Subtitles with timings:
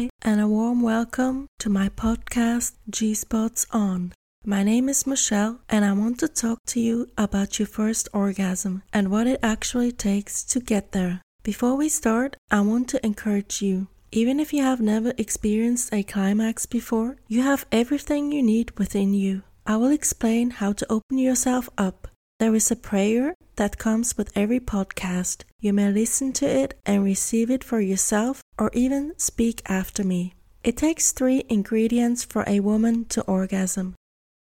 [0.00, 4.14] Hi, and a warm welcome to my podcast G Spots On.
[4.46, 8.82] My name is Michelle, and I want to talk to you about your first orgasm
[8.94, 11.20] and what it actually takes to get there.
[11.42, 13.88] Before we start, I want to encourage you.
[14.10, 19.12] Even if you have never experienced a climax before, you have everything you need within
[19.12, 19.42] you.
[19.66, 22.08] I will explain how to open yourself up.
[22.38, 25.44] There is a prayer that comes with every podcast.
[25.60, 30.34] You may listen to it and receive it for yourself or even speak after me.
[30.62, 33.94] It takes three ingredients for a woman to orgasm.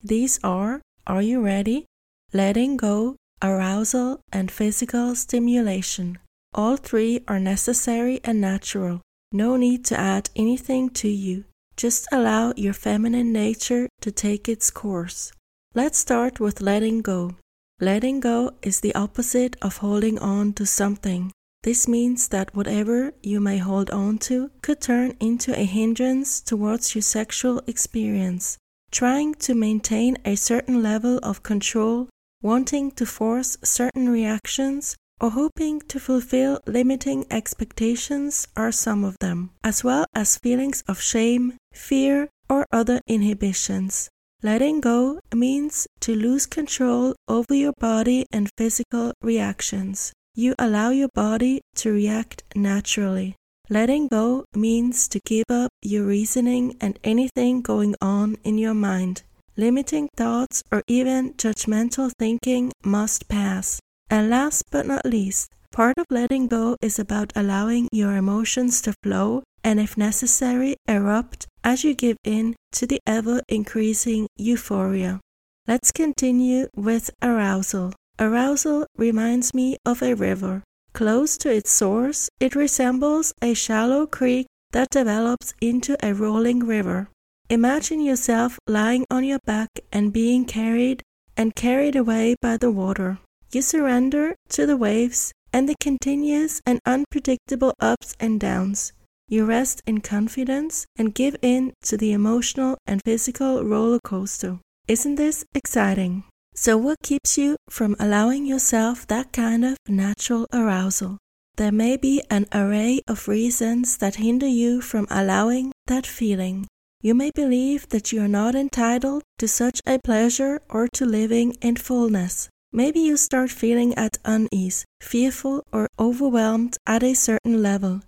[0.04, 1.86] These are Are you ready?
[2.34, 6.20] Letting go, arousal, and physical stimulation.
[6.54, 9.02] All three are necessary and natural.
[9.32, 11.46] No need to add anything to you.
[11.78, 15.32] Just allow your feminine nature to take its course.
[15.74, 17.38] Let's start with letting go.
[17.80, 21.32] Letting go is the opposite of holding on to something.
[21.64, 26.96] This means that whatever you may hold on to could turn into a hindrance towards
[26.96, 28.58] your sexual experience.
[28.92, 32.08] Trying to maintain a certain level of control,
[32.42, 39.52] wanting to force certain reactions, or hoping to fulfill limiting expectations are some of them,
[39.62, 44.10] as well as feelings of shame, fear, or other inhibitions.
[44.42, 50.14] Letting go means to lose control over your body and physical reactions.
[50.36, 53.36] You allow your body to react naturally.
[53.70, 59.24] Letting go means to give up your reasoning and anything going on in your mind.
[59.58, 63.80] Limiting thoughts or even judgmental thinking must pass.
[64.10, 68.94] And last but not least, part of letting go is about allowing your emotions to
[69.04, 75.20] flow and, if necessary, erupt as you give in to the ever increasing euphoria.
[75.68, 77.94] Let's continue with arousal.
[78.20, 80.62] Arousal reminds me of a river.
[80.92, 87.08] Close to its source, it resembles a shallow creek that develops into a rolling river.
[87.50, 91.02] Imagine yourself lying on your back and being carried
[91.38, 93.20] and carried away by the water.
[93.54, 98.92] You surrender to the waves and the continuous and unpredictable ups and downs.
[99.30, 104.60] You rest in confidence and give in to the emotional and physical roller coaster.
[104.88, 106.26] Isn't this exciting?
[106.62, 111.18] So, what keeps you from allowing yourself that kind of natural arousal?
[111.56, 116.68] There may be an array of reasons that hinder you from allowing that feeling.
[117.00, 121.56] You may believe that you are not entitled to such a pleasure or to living
[121.62, 122.50] in fullness.
[122.74, 128.02] Maybe you start feeling at unease, fearful, or overwhelmed at a certain level.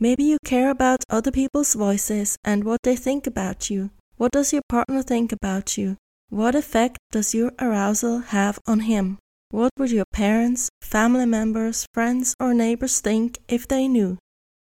[0.00, 3.90] Maybe you care about other people's voices and what they think about you.
[4.16, 5.96] What does your partner think about you?
[6.34, 9.18] What effect does your arousal have on him?
[9.52, 14.18] What would your parents, family members, friends, or neighbors think if they knew?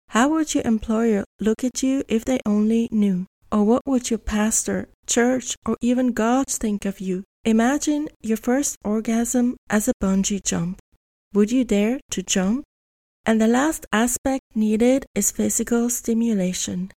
[0.09, 3.25] How would your employer look at you if they only knew?
[3.51, 7.23] Or what would your pastor, church, or even God think of you?
[7.43, 10.77] Imagine your first orgasm as a bungee jump.
[11.33, 12.65] Would you dare to jump?
[13.25, 16.91] And the last aspect needed is physical stimulation.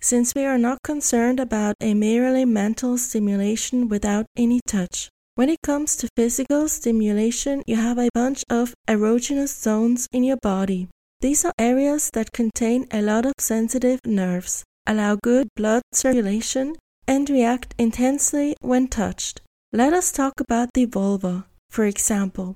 [0.00, 5.62] Since we are not concerned about a merely mental stimulation without any touch, when it
[5.62, 10.88] comes to physical stimulation, you have a bunch of erogenous zones in your body.
[11.20, 16.76] These are areas that contain a lot of sensitive nerves, allow good blood circulation,
[17.08, 19.40] and react intensely when touched.
[19.72, 22.54] Let us talk about the vulva, for example.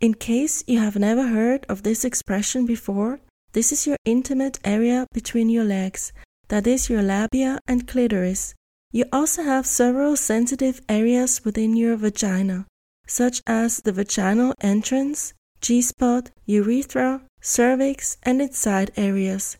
[0.00, 3.20] In case you have never heard of this expression before,
[3.52, 6.12] this is your intimate area between your legs,
[6.48, 8.54] that is your labia and clitoris.
[8.92, 12.66] You also have several sensitive areas within your vagina,
[13.06, 19.56] such as the vaginal entrance, G spot, urethra, cervix, and its side areas.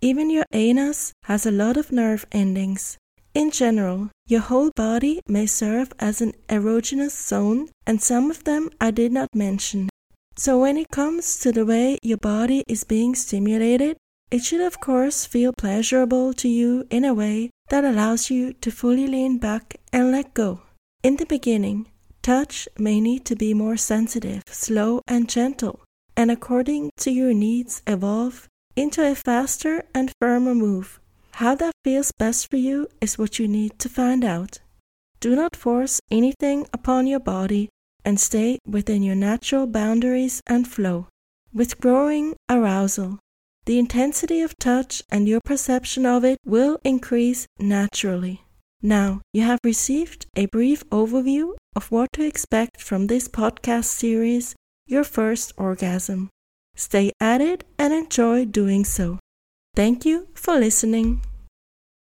[0.00, 2.98] Even your anus has a lot of nerve endings.
[3.34, 8.70] In general, your whole body may serve as an erogenous zone, and some of them
[8.80, 9.88] I did not mention.
[10.36, 13.96] So, when it comes to the way your body is being stimulated,
[14.30, 18.70] it should of course feel pleasurable to you in a way that allows you to
[18.70, 20.62] fully lean back and let go.
[21.02, 21.86] In the beginning,
[22.22, 25.80] touch may need to be more sensitive, slow, and gentle,
[26.16, 31.00] and according to your needs, evolve into a faster and firmer move.
[31.32, 34.60] How that feels best for you is what you need to find out.
[35.20, 37.68] Do not force anything upon your body
[38.04, 41.08] and stay within your natural boundaries and flow.
[41.52, 43.18] With growing arousal,
[43.66, 48.42] the intensity of touch and your perception of it will increase naturally.
[48.82, 54.54] Now, you have received a brief overview of what to expect from this podcast series,
[54.86, 56.28] Your First Orgasm.
[56.76, 59.18] Stay at it and enjoy doing so.
[59.74, 61.22] Thank you for listening.